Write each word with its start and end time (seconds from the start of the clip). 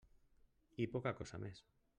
I 0.85 0.89
poca 0.95 1.15
cosa 1.21 1.43
més. 1.45 1.65